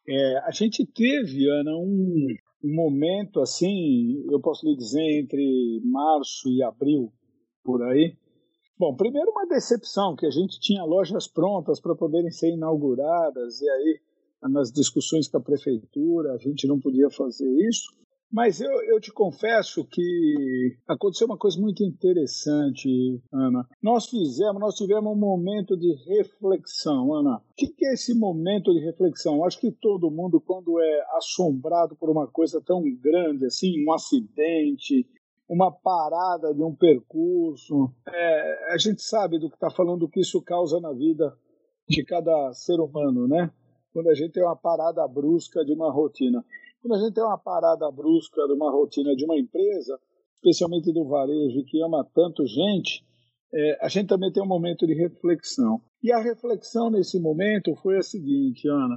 É, 0.08 0.38
a 0.38 0.50
gente 0.50 0.86
teve, 0.86 1.48
Ana, 1.48 1.76
um, 1.76 2.26
um 2.64 2.74
momento 2.74 3.40
assim, 3.40 4.24
eu 4.30 4.40
posso 4.40 4.66
lhe 4.66 4.76
dizer, 4.76 5.20
entre 5.20 5.80
março 5.84 6.48
e 6.48 6.62
abril, 6.62 7.12
por 7.62 7.82
aí. 7.82 8.16
Bom, 8.78 8.96
primeiro 8.96 9.30
uma 9.30 9.46
decepção, 9.46 10.16
que 10.16 10.26
a 10.26 10.30
gente 10.30 10.58
tinha 10.58 10.82
lojas 10.84 11.28
prontas 11.28 11.80
para 11.80 11.94
poderem 11.94 12.30
ser 12.30 12.50
inauguradas, 12.50 13.60
e 13.60 13.68
aí 13.68 14.00
nas 14.42 14.72
discussões 14.72 15.28
com 15.28 15.36
a 15.36 15.42
prefeitura 15.42 16.32
a 16.32 16.38
gente 16.38 16.66
não 16.66 16.80
podia 16.80 17.10
fazer 17.10 17.50
isso. 17.68 17.90
Mas 18.32 18.60
eu, 18.60 18.70
eu 18.84 19.00
te 19.00 19.12
confesso 19.12 19.84
que 19.84 20.76
aconteceu 20.86 21.26
uma 21.26 21.36
coisa 21.36 21.60
muito 21.60 21.82
interessante, 21.82 23.20
Ana. 23.32 23.66
Nós 23.82 24.06
fizemos, 24.06 24.60
nós 24.60 24.76
tivemos 24.76 25.12
um 25.12 25.18
momento 25.18 25.76
de 25.76 25.92
reflexão, 26.06 27.12
Ana. 27.12 27.38
O 27.38 27.54
que, 27.56 27.74
é 27.84 27.92
esse 27.92 28.14
momento 28.14 28.72
de 28.72 28.78
reflexão? 28.78 29.44
Acho 29.44 29.58
que 29.58 29.72
todo 29.72 30.12
mundo, 30.12 30.40
quando 30.40 30.80
é 30.80 31.06
assombrado 31.16 31.96
por 31.96 32.08
uma 32.08 32.28
coisa 32.28 32.62
tão 32.64 32.84
grande 33.00 33.46
assim, 33.46 33.84
um 33.84 33.92
acidente, 33.92 35.08
uma 35.48 35.72
parada 35.72 36.54
de 36.54 36.62
um 36.62 36.72
percurso. 36.72 37.92
É, 38.06 38.72
a 38.72 38.78
gente 38.78 39.02
sabe 39.02 39.40
do 39.40 39.48
que 39.48 39.56
está 39.56 39.70
falando, 39.70 40.04
o 40.04 40.08
que 40.08 40.20
isso 40.20 40.40
causa 40.40 40.78
na 40.78 40.92
vida 40.92 41.36
de 41.88 42.04
cada 42.04 42.52
ser 42.52 42.78
humano, 42.78 43.26
né? 43.26 43.50
Quando 43.92 44.08
a 44.08 44.14
gente 44.14 44.34
tem 44.34 44.44
uma 44.44 44.54
parada 44.54 45.06
brusca 45.08 45.64
de 45.64 45.72
uma 45.72 45.90
rotina. 45.90 46.44
Quando 46.80 46.94
a 46.94 46.98
gente 46.98 47.14
tem 47.14 47.24
uma 47.24 47.38
parada 47.38 47.90
brusca 47.90 48.46
de 48.46 48.54
uma 48.54 48.70
rotina 48.70 49.14
de 49.14 49.24
uma 49.24 49.38
empresa, 49.38 49.98
especialmente 50.34 50.92
do 50.92 51.06
varejo, 51.06 51.64
que 51.66 51.82
ama 51.82 52.06
tanto 52.14 52.46
gente, 52.46 53.04
é, 53.52 53.84
a 53.84 53.88
gente 53.88 54.08
também 54.08 54.32
tem 54.32 54.42
um 54.42 54.46
momento 54.46 54.86
de 54.86 54.94
reflexão. 54.94 55.80
E 56.02 56.10
a 56.12 56.22
reflexão 56.22 56.90
nesse 56.90 57.20
momento 57.20 57.74
foi 57.76 57.98
a 57.98 58.02
seguinte, 58.02 58.66
Ana, 58.68 58.96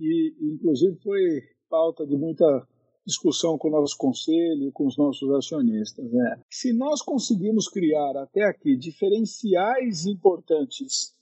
e 0.00 0.34
inclusive 0.54 0.98
foi 1.02 1.42
pauta 1.70 2.04
de 2.06 2.16
muita 2.16 2.66
discussão 3.06 3.58
com 3.58 3.68
o 3.68 3.72
nosso 3.72 3.96
conselho, 3.96 4.72
com 4.72 4.86
os 4.86 4.96
nossos 4.96 5.30
acionistas. 5.30 6.10
Né? 6.10 6.40
Se 6.50 6.72
nós 6.72 7.02
conseguimos 7.02 7.68
criar 7.68 8.16
até 8.16 8.44
aqui 8.44 8.76
diferenciais 8.76 10.06
importantes 10.06 11.14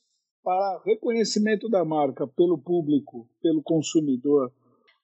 para 0.42 0.82
reconhecimento 0.84 1.68
da 1.68 1.84
marca 1.84 2.26
pelo 2.26 2.58
público, 2.58 3.28
pelo 3.42 3.62
consumidor, 3.62 4.52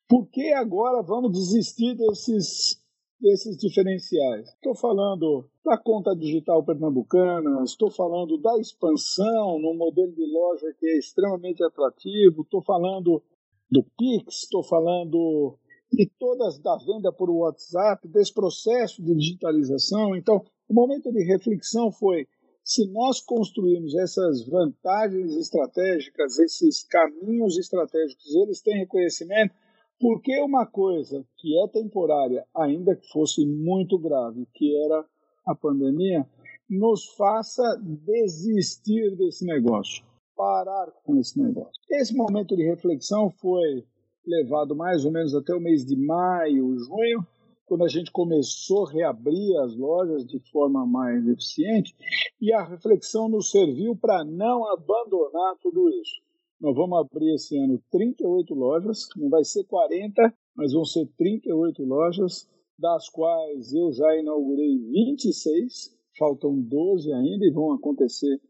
por 0.09 0.29
que 0.29 0.53
agora 0.53 1.03
vamos 1.03 1.33
desistir 1.33 1.95
desses, 1.97 2.81
desses 3.21 3.57
diferenciais? 3.57 4.49
Estou 4.51 4.75
falando 4.75 5.49
da 5.65 5.77
conta 5.77 6.15
digital 6.15 6.65
pernambucana, 6.65 7.63
estou 7.65 7.91
falando 7.91 8.39
da 8.39 8.59
expansão 8.59 9.59
no 9.59 9.75
modelo 9.75 10.13
de 10.13 10.27
loja 10.27 10.75
que 10.79 10.87
é 10.87 10.99
extremamente 10.99 11.63
atrativo, 11.65 12.43
estou 12.43 12.63
falando 12.63 13.23
do 13.71 13.83
Pix, 13.99 14.43
estou 14.43 14.63
falando 14.63 15.59
e 15.93 16.07
todas 16.19 16.59
da 16.59 16.77
venda 16.77 17.13
por 17.13 17.31
WhatsApp, 17.31 18.07
desse 18.09 18.33
processo 18.33 19.03
de 19.03 19.15
digitalização. 19.15 20.17
Então, 20.17 20.45
o 20.69 20.75
momento 20.75 21.13
de 21.13 21.23
reflexão 21.25 21.93
foi 21.93 22.27
se 22.65 22.87
nós 22.91 23.21
construirmos 23.21 23.95
essas 23.95 24.45
vantagens 24.49 25.37
estratégicas, 25.37 26.39
esses 26.39 26.83
caminhos 26.83 27.57
estratégicos, 27.57 28.35
eles 28.35 28.61
têm 28.61 28.79
reconhecimento, 28.79 29.55
porque 30.01 30.41
uma 30.41 30.67
coisa 30.67 31.25
que 31.39 31.59
é 31.59 31.69
temporária, 31.69 32.47
ainda 32.55 32.95
que 32.95 33.09
fosse 33.09 33.47
muito 33.47 33.99
grave, 33.99 34.47
que 34.55 34.77
era 34.85 35.05
a 35.47 35.55
pandemia, 35.55 36.27
nos 36.69 37.07
faça 37.17 37.63
desistir 37.83 39.17
desse 39.17 39.45
negócio, 39.47 40.05
parar 40.37 40.91
com 41.05 41.17
esse 41.17 41.41
negócio. 41.41 41.81
Esse 41.91 42.15
momento 42.15 42.57
de 42.57 42.65
reflexão 42.65 43.31
foi 43.31 43.85
levado 44.27 44.75
mais 44.75 45.05
ou 45.05 45.13
menos 45.13 45.35
até 45.35 45.55
o 45.55 45.61
mês 45.61 45.85
de 45.85 45.97
maio, 45.97 46.77
junho, 46.79 47.27
quando 47.65 47.85
a 47.85 47.89
gente 47.89 48.11
começou 48.13 48.87
a 48.87 48.93
reabrir 48.93 49.57
as 49.61 49.77
lojas 49.77 50.27
de 50.27 50.39
forma 50.51 50.87
mais 50.87 51.27
eficiente, 51.27 51.95
e 52.41 52.53
a 52.53 52.65
reflexão 52.65 53.29
nos 53.29 53.51
serviu 53.51 53.97
para 53.97 54.25
não 54.25 54.71
abandonar 54.73 55.57
tudo 55.61 55.89
isso. 55.91 56.26
Nós 56.61 56.75
vamos 56.75 56.99
abrir 56.99 57.35
esse 57.35 57.57
ano 57.57 57.83
38 57.91 58.55
lojas, 58.55 59.09
não 59.17 59.29
vai 59.29 59.45
ser 59.45 59.65
40, 59.65 60.35
mas 60.57 60.73
vão 60.73 60.85
ser 60.85 61.07
38 61.17 61.85
lojas, 61.85 62.49
das 62.79 63.09
quais 63.09 63.73
eu 63.73 63.93
já 63.93 64.17
inaugurei 64.17 64.79
26, 64.79 65.97
faltam 66.19 66.61
12 66.61 67.13
ainda 67.13 67.47
e 67.47 67.53
vão 67.53 67.73
acontecer 67.73 68.41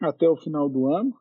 até 0.00 0.28
o 0.28 0.36
final 0.36 0.68
do 0.68 0.86
ano 0.86 1.14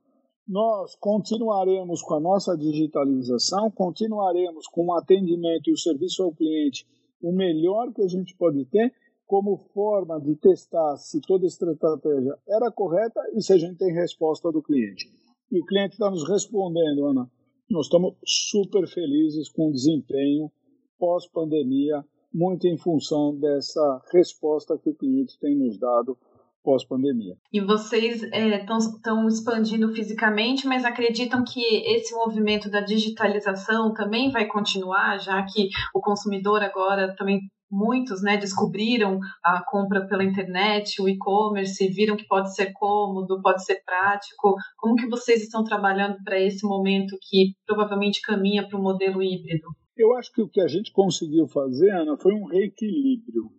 nós 0.47 0.95
continuaremos 0.95 2.01
com 2.01 2.15
a 2.15 2.19
nossa 2.19 2.57
digitalização, 2.57 3.71
continuaremos 3.71 4.67
com 4.67 4.87
o 4.87 4.93
atendimento 4.93 5.69
e 5.69 5.73
o 5.73 5.77
serviço 5.77 6.21
ao 6.23 6.33
cliente 6.33 6.85
o 7.21 7.31
melhor 7.31 7.93
que 7.93 8.01
a 8.01 8.07
gente 8.07 8.35
pode 8.35 8.65
ter, 8.65 8.93
como 9.25 9.57
forma 9.73 10.19
de 10.19 10.35
testar 10.35 10.97
se 10.97 11.21
toda 11.21 11.45
estratégia 11.45 12.37
era 12.45 12.69
correta 12.69 13.21
e 13.33 13.41
se 13.41 13.53
a 13.53 13.57
gente 13.57 13.77
tem 13.77 13.93
resposta 13.93 14.51
do 14.51 14.61
cliente. 14.61 15.09
E 15.53 15.61
o 15.61 15.65
cliente 15.65 15.93
está 15.93 16.09
nos 16.09 16.27
respondendo, 16.27 17.05
Ana. 17.05 17.29
Nós 17.69 17.85
estamos 17.85 18.15
super 18.25 18.87
felizes 18.87 19.47
com 19.49 19.69
o 19.69 19.71
desempenho 19.71 20.51
pós-pandemia, 20.97 22.03
muito 22.33 22.65
em 22.65 22.75
função 22.75 23.35
dessa 23.39 24.01
resposta 24.11 24.79
que 24.79 24.89
o 24.89 24.95
cliente 24.95 25.37
tem 25.39 25.55
nos 25.55 25.77
dado 25.77 26.17
pós-pandemia. 26.63 27.37
E 27.51 27.61
vocês 27.61 28.23
estão 28.23 29.25
é, 29.25 29.27
expandindo 29.27 29.93
fisicamente, 29.93 30.65
mas 30.65 30.83
acreditam 30.85 31.43
que 31.43 31.61
esse 31.61 32.15
movimento 32.15 32.67
da 32.67 32.81
digitalização 32.81 33.93
também 33.93 34.31
vai 34.31 34.47
continuar, 34.47 35.19
já 35.19 35.43
que 35.43 35.69
o 35.93 36.01
consumidor 36.01 36.63
agora 36.63 37.15
também 37.15 37.41
muitos 37.71 38.21
né, 38.21 38.37
descobriram 38.37 39.19
a 39.43 39.63
compra 39.63 40.07
pela 40.07 40.23
internet, 40.23 41.01
o 41.01 41.09
e-commerce, 41.09 41.87
viram 41.87 42.15
que 42.15 42.27
pode 42.27 42.53
ser 42.53 42.71
cômodo, 42.73 43.41
pode 43.41 43.63
ser 43.65 43.83
prático. 43.83 44.55
Como 44.77 44.95
que 44.95 45.07
vocês 45.07 45.41
estão 45.41 45.63
trabalhando 45.63 46.17
para 46.23 46.39
esse 46.39 46.65
momento 46.65 47.17
que 47.21 47.53
provavelmente 47.65 48.21
caminha 48.21 48.67
para 48.67 48.77
o 48.77 48.81
modelo 48.81 49.21
híbrido? 49.21 49.67
Eu 49.97 50.15
acho 50.17 50.31
que 50.31 50.41
o 50.41 50.49
que 50.49 50.61
a 50.61 50.67
gente 50.67 50.91
conseguiu 50.91 51.47
fazer, 51.47 51.91
Ana, 51.91 52.17
foi 52.17 52.33
um 52.33 52.45
reequilíbrio 52.45 53.51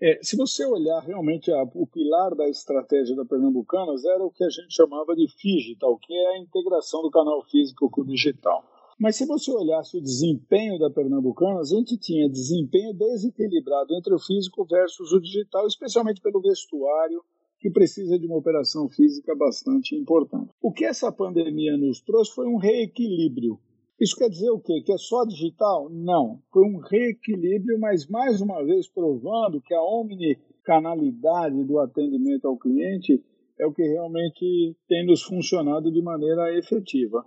É, 0.00 0.18
se 0.22 0.36
você 0.36 0.64
olhar 0.64 1.00
realmente 1.00 1.50
a, 1.50 1.62
o 1.74 1.86
pilar 1.86 2.34
da 2.36 2.48
estratégia 2.48 3.16
da 3.16 3.24
Pernambucanas 3.24 4.04
era 4.04 4.22
o 4.22 4.30
que 4.30 4.44
a 4.44 4.48
gente 4.48 4.72
chamava 4.72 5.14
de 5.16 5.26
digital, 5.26 5.98
que 5.98 6.14
é 6.14 6.26
a 6.34 6.38
integração 6.38 7.02
do 7.02 7.10
canal 7.10 7.42
físico 7.50 7.90
com 7.90 8.02
o 8.02 8.06
digital. 8.06 8.62
Mas 8.98 9.14
se 9.14 9.24
você 9.24 9.52
olhasse 9.52 9.96
o 9.96 10.02
desempenho 10.02 10.76
da 10.76 10.90
Pernambucanas, 10.90 11.72
a 11.72 11.76
gente 11.76 11.96
tinha 11.96 12.28
desempenho 12.28 12.92
desequilibrado 12.92 13.94
entre 13.94 14.12
o 14.12 14.18
físico 14.18 14.66
versus 14.66 15.12
o 15.12 15.20
digital, 15.20 15.68
especialmente 15.68 16.20
pelo 16.20 16.40
vestuário, 16.40 17.22
que 17.60 17.70
precisa 17.70 18.18
de 18.18 18.26
uma 18.26 18.36
operação 18.36 18.88
física 18.88 19.36
bastante 19.36 19.94
importante. 19.94 20.50
O 20.60 20.72
que 20.72 20.84
essa 20.84 21.12
pandemia 21.12 21.76
nos 21.76 22.00
trouxe 22.00 22.34
foi 22.34 22.48
um 22.48 22.56
reequilíbrio. 22.56 23.60
Isso 24.00 24.16
quer 24.16 24.28
dizer 24.28 24.50
o 24.50 24.60
quê? 24.60 24.82
Que 24.84 24.92
é 24.92 24.98
só 24.98 25.24
digital? 25.24 25.88
Não. 25.90 26.40
Foi 26.52 26.64
um 26.64 26.78
reequilíbrio, 26.78 27.78
mas 27.78 28.08
mais 28.08 28.40
uma 28.40 28.64
vez 28.64 28.88
provando 28.88 29.60
que 29.60 29.74
a 29.74 29.82
omnicanalidade 29.82 31.62
do 31.64 31.78
atendimento 31.78 32.48
ao 32.48 32.58
cliente 32.58 33.22
é 33.58 33.66
o 33.66 33.72
que 33.72 33.82
realmente 33.82 34.76
tem 34.88 35.06
nos 35.06 35.22
funcionado 35.22 35.90
de 35.90 36.02
maneira 36.02 36.56
efetiva. 36.56 37.24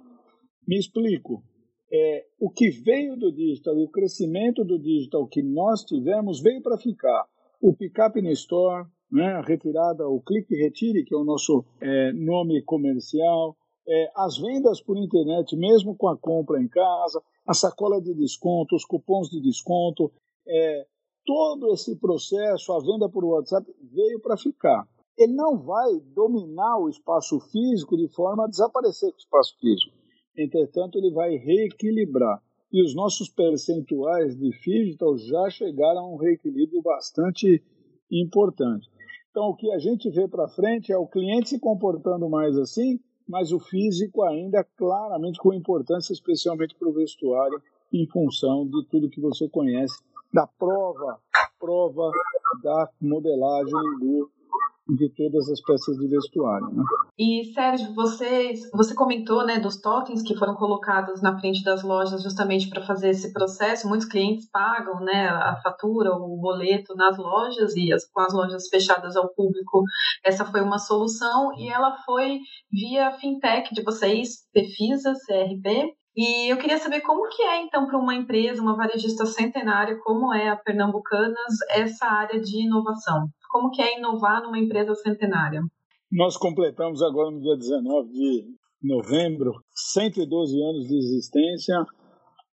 Me 0.67 0.77
explico. 0.77 1.43
É, 1.93 2.25
o 2.39 2.49
que 2.49 2.69
veio 2.69 3.17
do 3.17 3.31
digital 3.31 3.77
e 3.77 3.83
o 3.83 3.89
crescimento 3.89 4.63
do 4.63 4.79
digital 4.79 5.27
que 5.27 5.43
nós 5.43 5.83
tivemos 5.83 6.39
veio 6.41 6.61
para 6.61 6.77
ficar. 6.77 7.25
O 7.61 7.73
Pickup 7.73 8.17
in 8.17 8.29
Store, 8.31 8.87
né, 9.11 9.33
a 9.33 9.41
retirada, 9.41 10.07
o 10.07 10.21
Clique 10.21 10.55
Retire, 10.55 11.03
que 11.03 11.13
é 11.13 11.17
o 11.17 11.25
nosso 11.25 11.65
é, 11.81 12.13
nome 12.13 12.61
comercial, 12.61 13.57
é, 13.87 14.09
as 14.15 14.37
vendas 14.37 14.81
por 14.81 14.97
internet, 14.97 15.55
mesmo 15.55 15.95
com 15.95 16.07
a 16.07 16.17
compra 16.17 16.61
em 16.61 16.67
casa, 16.67 17.21
a 17.45 17.53
sacola 17.53 18.01
de 18.01 18.13
desconto, 18.13 18.75
os 18.75 18.85
cupons 18.85 19.29
de 19.29 19.41
desconto, 19.41 20.11
é, 20.47 20.85
todo 21.25 21.73
esse 21.73 21.97
processo, 21.97 22.71
a 22.71 22.79
venda 22.79 23.09
por 23.09 23.25
WhatsApp, 23.25 23.69
veio 23.91 24.19
para 24.21 24.37
ficar. 24.37 24.87
Ele 25.17 25.33
não 25.33 25.57
vai 25.57 25.99
dominar 26.15 26.79
o 26.79 26.89
espaço 26.89 27.39
físico 27.51 27.97
de 27.97 28.07
forma 28.07 28.45
a 28.45 28.47
desaparecer 28.47 29.09
com 29.11 29.17
o 29.17 29.19
espaço 29.19 29.57
físico. 29.59 30.00
Entretanto, 30.37 30.97
ele 30.97 31.11
vai 31.11 31.35
reequilibrar. 31.35 32.41
E 32.71 32.81
os 32.81 32.95
nossos 32.95 33.29
percentuais 33.29 34.37
de 34.37 34.49
digital 34.51 35.17
já 35.17 35.49
chegaram 35.49 35.99
a 35.99 36.13
um 36.13 36.15
reequilíbrio 36.15 36.81
bastante 36.81 37.61
importante. 38.09 38.89
Então, 39.29 39.49
o 39.49 39.55
que 39.55 39.71
a 39.71 39.79
gente 39.79 40.09
vê 40.09 40.27
para 40.27 40.47
frente 40.47 40.91
é 40.91 40.97
o 40.97 41.07
cliente 41.07 41.49
se 41.49 41.59
comportando 41.59 42.29
mais 42.29 42.57
assim, 42.57 42.99
mas 43.27 43.51
o 43.51 43.59
físico 43.59 44.23
ainda 44.23 44.63
claramente 44.77 45.39
com 45.39 45.53
importância, 45.53 46.13
especialmente 46.13 46.75
para 46.75 46.89
o 46.89 46.93
vestuário, 46.93 47.61
em 47.93 48.07
função 48.07 48.65
de 48.65 48.85
tudo 48.89 49.09
que 49.09 49.19
você 49.19 49.49
conhece 49.49 50.01
da 50.33 50.47
prova, 50.47 51.19
prova 51.59 52.09
da 52.63 52.89
modelagem 53.01 53.99
do 53.99 54.29
de 54.95 55.09
todas 55.09 55.49
as 55.49 55.61
peças 55.61 55.97
de 55.97 56.07
vestuário. 56.07 56.67
Né? 56.67 56.83
E 57.17 57.45
Sérgio, 57.53 57.93
você, 57.93 58.53
você 58.73 58.93
comentou 58.93 59.45
né, 59.45 59.59
dos 59.59 59.79
totens 59.79 60.21
que 60.21 60.35
foram 60.35 60.55
colocados 60.55 61.21
na 61.21 61.39
frente 61.39 61.63
das 61.63 61.83
lojas 61.83 62.21
justamente 62.21 62.69
para 62.69 62.81
fazer 62.81 63.09
esse 63.09 63.31
processo. 63.31 63.87
Muitos 63.87 64.07
clientes 64.07 64.49
pagam 64.49 64.99
né, 64.99 65.29
a 65.29 65.55
fatura, 65.63 66.13
o 66.13 66.37
boleto 66.37 66.95
nas 66.95 67.17
lojas 67.17 67.75
e 67.75 67.93
as, 67.93 68.05
com 68.09 68.21
as 68.21 68.33
lojas 68.33 68.67
fechadas 68.67 69.15
ao 69.15 69.29
público. 69.33 69.83
Essa 70.25 70.45
foi 70.45 70.61
uma 70.61 70.79
solução 70.79 71.53
e 71.57 71.69
ela 71.69 71.95
foi 72.05 72.39
via 72.71 73.11
fintech 73.13 73.73
de 73.73 73.83
vocês, 73.83 74.41
Pefisa, 74.53 75.13
CRB, 75.25 75.93
e 76.15 76.51
eu 76.51 76.57
queria 76.57 76.77
saber 76.77 76.99
como 77.01 77.29
que 77.29 77.41
é, 77.41 77.61
então, 77.61 77.87
para 77.87 77.97
uma 77.97 78.13
empresa, 78.13 78.61
uma 78.61 78.75
varejista 78.75 79.25
centenária 79.25 79.97
como 80.03 80.33
é 80.33 80.49
a 80.49 80.57
Pernambucanas, 80.57 81.55
essa 81.69 82.05
área 82.05 82.39
de 82.39 82.65
inovação. 82.65 83.29
Como 83.51 83.69
que 83.69 83.81
é 83.81 83.97
inovar 83.97 84.41
numa 84.41 84.57
empresa 84.57 84.95
centenária? 84.95 85.61
Nós 86.09 86.37
completamos 86.37 87.01
agora 87.01 87.29
no 87.31 87.41
dia 87.41 87.57
19 87.57 88.09
de 88.09 88.45
novembro 88.81 89.51
112 89.93 90.61
anos 90.61 90.87
de 90.87 90.97
existência 90.97 91.85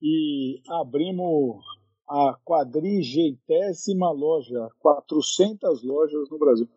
e 0.01 0.59
abrimos 0.81 1.63
a 2.09 2.35
quadrigentésima 2.43 4.11
loja, 4.11 4.69
400 4.79 5.83
lojas 5.83 6.29
no 6.31 6.39
Brasil. 6.39 6.67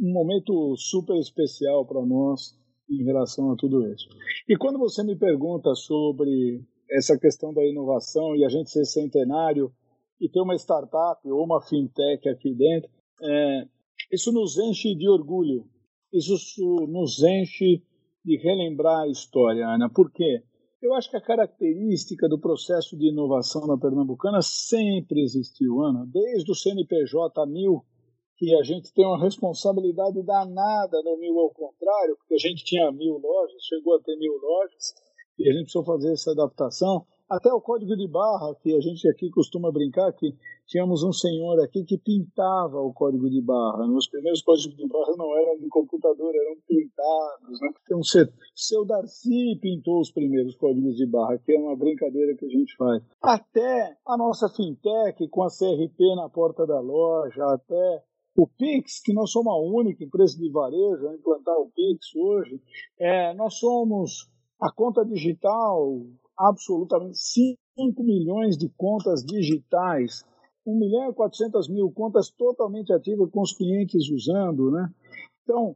Um 0.00 0.12
momento 0.12 0.74
super 0.76 1.16
especial 1.18 1.86
para 1.86 2.04
nós 2.04 2.58
em 2.90 3.04
relação 3.04 3.52
a 3.52 3.56
tudo 3.56 3.86
isso. 3.86 4.08
E 4.48 4.56
quando 4.56 4.78
você 4.78 5.04
me 5.04 5.16
pergunta 5.16 5.72
sobre 5.76 6.64
essa 6.90 7.16
questão 7.16 7.54
da 7.54 7.64
inovação 7.64 8.34
e 8.34 8.44
a 8.44 8.48
gente 8.48 8.70
ser 8.70 8.84
centenário 8.84 9.72
e 10.20 10.28
ter 10.28 10.40
uma 10.40 10.56
startup 10.56 11.20
ou 11.30 11.44
uma 11.44 11.60
fintech 11.62 12.28
aqui 12.28 12.54
dentro, 12.54 12.90
é, 13.22 13.68
isso 14.12 14.32
nos 14.32 14.58
enche 14.58 14.94
de 14.94 15.08
orgulho, 15.08 15.64
isso 16.12 16.36
nos 16.88 17.22
enche 17.22 17.82
de 18.24 18.36
relembrar 18.36 19.02
a 19.02 19.08
história, 19.08 19.66
Ana. 19.66 19.88
Por 19.88 20.10
quê? 20.10 20.42
Eu 20.82 20.94
acho 20.94 21.08
que 21.08 21.16
a 21.16 21.20
característica 21.20 22.28
do 22.28 22.40
processo 22.40 22.96
de 22.96 23.08
inovação 23.08 23.66
na 23.66 23.78
Pernambucana 23.78 24.42
sempre 24.42 25.22
existiu, 25.22 25.80
Ana. 25.80 26.04
Desde 26.12 26.50
o 26.50 26.54
CNPJ 26.54 27.46
1000, 27.46 27.84
que 28.36 28.52
a 28.56 28.62
gente 28.64 28.92
tem 28.92 29.06
uma 29.06 29.22
responsabilidade 29.22 30.20
danada 30.24 31.00
no 31.04 31.16
mil 31.18 31.38
ao 31.38 31.50
contrário, 31.50 32.16
porque 32.16 32.34
a 32.34 32.38
gente 32.38 32.64
tinha 32.64 32.90
mil 32.90 33.16
lojas, 33.18 33.62
chegou 33.62 33.94
a 33.94 34.02
ter 34.02 34.16
mil 34.16 34.32
lojas, 34.32 34.94
e 35.38 35.48
a 35.48 35.52
gente 35.52 35.62
precisou 35.62 35.84
fazer 35.84 36.12
essa 36.12 36.32
adaptação. 36.32 37.06
Até 37.32 37.50
o 37.50 37.62
código 37.62 37.96
de 37.96 38.06
barra, 38.06 38.54
que 38.56 38.76
a 38.76 38.80
gente 38.80 39.08
aqui 39.08 39.30
costuma 39.30 39.72
brincar, 39.72 40.12
que 40.12 40.36
tínhamos 40.66 41.02
um 41.02 41.14
senhor 41.14 41.58
aqui 41.64 41.82
que 41.82 41.96
pintava 41.96 42.78
o 42.78 42.92
código 42.92 43.30
de 43.30 43.40
barra. 43.40 43.86
Os 43.86 44.06
primeiros 44.06 44.42
códigos 44.42 44.76
de 44.76 44.86
barra 44.86 45.16
não 45.16 45.34
eram 45.38 45.58
de 45.58 45.66
computador, 45.70 46.30
eram 46.34 46.56
pintados. 46.68 47.58
Né? 47.58 47.70
Então, 47.84 48.00
seu 48.54 48.84
Darcy 48.84 49.58
pintou 49.62 50.00
os 50.00 50.10
primeiros 50.10 50.54
códigos 50.56 50.94
de 50.94 51.06
barra, 51.06 51.38
que 51.38 51.52
é 51.52 51.58
uma 51.58 51.74
brincadeira 51.74 52.36
que 52.36 52.44
a 52.44 52.50
gente 52.50 52.76
faz. 52.76 53.02
Até 53.22 53.96
a 54.06 54.14
nossa 54.18 54.50
fintech, 54.50 55.26
com 55.30 55.42
a 55.42 55.48
CRP 55.48 56.14
na 56.14 56.28
porta 56.28 56.66
da 56.66 56.80
loja, 56.80 57.46
até 57.46 58.04
o 58.36 58.46
Pix, 58.46 59.00
que 59.02 59.14
nós 59.14 59.30
somos 59.30 59.54
a 59.54 59.56
única 59.56 60.04
empresa 60.04 60.36
de 60.36 60.50
varejo 60.50 61.08
a 61.08 61.14
implantar 61.14 61.56
o 61.56 61.70
Pix 61.70 62.14
hoje, 62.14 62.60
é, 62.98 63.32
nós 63.32 63.54
somos 63.54 64.30
a 64.60 64.70
conta 64.70 65.02
digital, 65.02 65.98
absolutamente 66.48 67.18
5 67.18 68.02
milhões 68.02 68.56
de 68.56 68.68
contas 68.76 69.24
digitais 69.24 70.24
1 70.66 70.78
milhão 70.78 71.10
e 71.10 71.14
400 71.14 71.68
mil 71.68 71.90
contas 71.90 72.30
totalmente 72.30 72.92
ativas 72.92 73.28
com 73.30 73.40
os 73.40 73.52
clientes 73.52 74.08
usando, 74.10 74.70
né? 74.70 74.88
Então, 75.42 75.74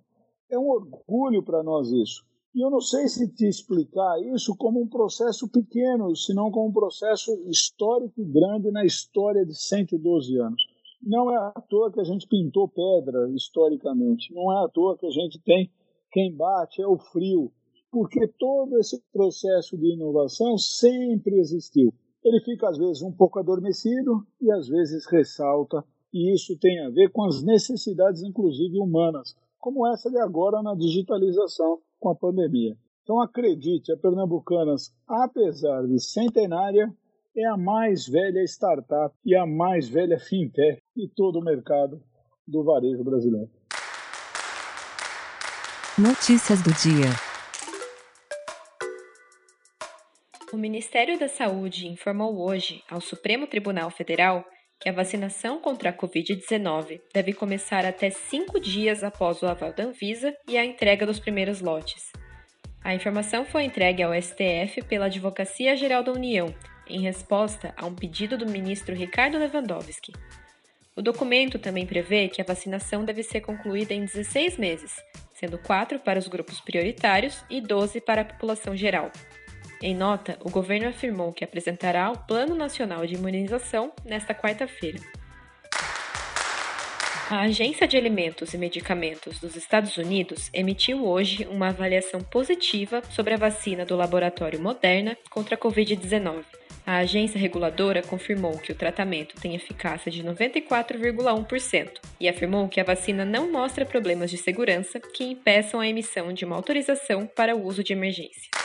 é 0.49 0.57
um 0.57 0.69
orgulho 0.69 1.43
para 1.43 1.63
nós 1.63 1.91
isso. 1.91 2.25
E 2.55 2.65
eu 2.65 2.71
não 2.71 2.81
sei 2.81 3.09
se 3.09 3.29
te 3.29 3.47
explicar 3.47 4.19
isso 4.33 4.55
como 4.57 4.81
um 4.81 4.87
processo 4.87 5.49
pequeno, 5.49 6.15
senão 6.15 6.51
como 6.51 6.69
um 6.69 6.73
processo 6.73 7.33
histórico 7.49 8.21
e 8.21 8.25
grande 8.25 8.71
na 8.71 8.85
história 8.85 9.45
de 9.45 9.55
112 9.55 10.39
anos. 10.39 10.63
Não 11.03 11.31
é 11.31 11.37
à 11.37 11.51
toa 11.69 11.93
que 11.93 12.01
a 12.01 12.05
gente 12.05 12.27
pintou 12.27 12.69
pedra 12.69 13.29
historicamente, 13.31 14.33
não 14.33 14.53
é 14.53 14.65
à 14.65 14.69
toa 14.69 14.97
que 14.97 15.07
a 15.07 15.11
gente 15.11 15.39
tem 15.41 15.71
quem 16.17 16.33
bate 16.33 16.81
é 16.81 16.87
o 16.87 16.97
frio, 16.97 17.53
porque 17.97 18.29
todo 18.39 18.79
esse 18.79 19.03
processo 19.11 19.75
de 19.79 19.95
inovação 19.95 20.59
sempre 20.59 21.39
existiu 21.39 21.95
ele 22.27 22.41
fica 22.41 22.69
às 22.69 22.77
vezes 22.77 23.03
um 23.03 23.13
pouco 23.13 23.39
adormecido 23.39 24.27
e 24.41 24.51
às 24.51 24.67
vezes 24.67 25.07
ressalta, 25.07 25.85
e 26.13 26.35
isso 26.35 26.59
tem 26.59 26.85
a 26.85 26.91
ver 26.91 27.13
com 27.13 27.25
as 27.25 27.41
necessidades, 27.45 28.21
inclusive 28.21 28.81
humanas, 28.81 29.37
como 29.61 29.87
essa 29.87 30.11
de 30.11 30.19
agora 30.19 30.61
na 30.61 30.75
digitalização 30.75 31.79
com 32.01 32.11
a 32.11 32.17
pandemia. 32.17 32.77
Então 33.05 33.21
acredite, 33.21 33.93
a 33.93 33.97
Pernambucanas, 33.97 34.93
apesar 35.07 35.87
de 35.87 36.01
centenária, 36.01 36.93
é 37.37 37.47
a 37.47 37.57
mais 37.57 38.09
velha 38.09 38.43
startup 38.43 39.15
e 39.25 39.37
a 39.37 39.47
mais 39.47 39.89
velha 39.89 40.19
fintech 40.19 40.83
de 40.97 41.09
todo 41.15 41.39
o 41.39 41.45
mercado 41.45 42.03
do 42.45 42.65
varejo 42.65 43.05
brasileiro. 43.05 43.51
Notícias 45.97 46.61
do 46.61 46.73
dia. 46.73 47.36
O 50.57 50.59
Ministério 50.59 51.19
da 51.19 51.29
Saúde 51.29 51.87
informou 51.87 52.41
hoje 52.41 52.83
ao 52.91 52.99
Supremo 52.99 53.47
Tribunal 53.47 53.91
Federal 53.91 54.43
que 54.81 54.89
a 54.89 54.93
vacinação 54.93 55.61
contra 55.61 55.91
a 55.91 55.93
Covid-19 55.93 56.99
deve 57.13 57.35
começar 57.35 57.85
até 57.85 58.09
cinco 58.09 58.59
dias 58.59 59.05
após 59.05 59.43
o 59.43 59.47
aval 59.47 59.75
da 59.75 59.85
Anvisa 59.85 60.35
e 60.49 60.57
a 60.57 60.65
entrega 60.65 61.05
dos 61.05 61.21
primeiros 61.21 61.61
lotes. 61.61 62.11
A 62.83 62.95
informação 62.95 63.45
foi 63.45 63.65
entregue 63.65 64.03
ao 64.03 64.15
STF 64.15 64.83
pela 64.89 65.05
Advocacia 65.05 65.77
Geral 65.77 66.03
da 66.03 66.13
União, 66.13 66.47
em 66.89 67.03
resposta 67.03 67.75
a 67.77 67.85
um 67.85 67.95
pedido 67.95 68.39
do 68.39 68.49
ministro 68.49 68.95
Ricardo 68.95 69.37
Lewandowski. 69.37 70.15
O 70.97 71.03
documento 71.03 71.59
também 71.59 71.85
prevê 71.85 72.29
que 72.29 72.41
a 72.41 72.47
vacinação 72.47 73.05
deve 73.05 73.23
ser 73.23 73.43
concluída 73.43 73.93
em 73.93 74.07
16 74.07 74.57
meses, 74.57 74.95
sendo 75.35 75.59
4 75.59 75.99
para 75.99 76.19
os 76.19 76.27
grupos 76.29 76.63
prioritários 76.63 77.45
e 77.51 77.61
12 77.61 78.01
para 78.01 78.23
a 78.23 78.25
população 78.25 78.75
geral. 78.75 79.13
Em 79.83 79.95
nota, 79.95 80.39
o 80.41 80.51
governo 80.51 80.89
afirmou 80.89 81.33
que 81.33 81.45
apresentará 81.45 82.11
o 82.11 82.19
Plano 82.19 82.55
Nacional 82.55 83.07
de 83.07 83.15
Imunização 83.15 83.93
nesta 84.05 84.35
quarta-feira. 84.35 84.99
A 87.29 87.41
Agência 87.41 87.87
de 87.87 87.97
Alimentos 87.97 88.55
e 88.55 88.59
Medicamentos 88.59 89.39
dos 89.41 89.57
Estados 89.57 89.97
Unidos 89.99 90.49
emitiu 90.53 91.05
hoje 91.05 91.47
uma 91.51 91.69
avaliação 91.69 92.21
positiva 92.21 93.03
sobre 93.11 93.35
a 93.35 93.37
vacina 93.37 93.85
do 93.85 93.97
laboratório 93.97 94.61
Moderna 94.61 95.17
contra 95.29 95.57
a 95.57 95.59
Covid-19. 95.59 96.45
A 96.87 96.99
agência 96.99 97.39
reguladora 97.39 98.01
confirmou 98.01 98.57
que 98.59 98.71
o 98.71 98.77
tratamento 98.77 99.35
tem 99.41 99.57
eficácia 99.57 100.11
de 100.11 100.23
94,1% 100.23 101.91
e 102.21 102.29
afirmou 102.29 102.69
que 102.69 102.81
a 102.81 102.85
vacina 102.85 103.25
não 103.25 103.51
mostra 103.51 103.85
problemas 103.85 104.31
de 104.31 104.39
segurança 104.39 105.01
que 105.01 105.25
impeçam 105.25 105.81
a 105.81 105.89
emissão 105.89 106.33
de 106.33 106.45
uma 106.45 106.55
autorização 106.55 107.27
para 107.27 107.57
o 107.57 107.65
uso 107.65 107.83
de 107.83 107.93
emergência. 107.93 108.56